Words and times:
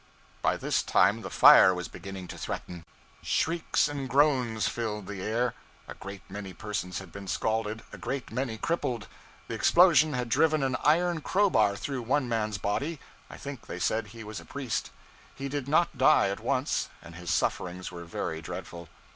By 0.41 0.57
this 0.57 0.81
time 0.81 1.21
the 1.21 1.29
fire 1.29 1.75
was 1.75 1.87
beginning 1.87 2.27
to 2.29 2.37
threaten. 2.39 2.85
Shrieks 3.21 3.87
and 3.87 4.09
groans 4.09 4.67
filled 4.67 5.05
the 5.05 5.21
air. 5.21 5.53
A 5.87 5.93
great 5.93 6.23
many 6.27 6.53
persons 6.53 6.97
had 6.97 7.11
been 7.11 7.27
scalded, 7.27 7.83
a 7.93 7.99
great 7.99 8.31
many 8.31 8.57
crippled; 8.57 9.07
the 9.47 9.53
explosion 9.53 10.13
had 10.13 10.27
driven 10.27 10.63
an 10.63 10.75
iron 10.83 11.21
crowbar 11.21 11.75
through 11.75 12.01
one 12.01 12.27
man's 12.27 12.57
body 12.57 12.99
I 13.29 13.37
think 13.37 13.67
they 13.67 13.77
said 13.77 14.07
he 14.07 14.23
was 14.23 14.39
a 14.39 14.45
priest. 14.45 14.89
He 15.35 15.47
did 15.47 15.67
not 15.67 15.95
die 15.99 16.29
at 16.29 16.39
once, 16.39 16.89
and 17.03 17.13
his 17.13 17.29
sufferings 17.29 17.91
were 17.91 18.03
very 18.05 18.41
dreadful. 18.41 18.89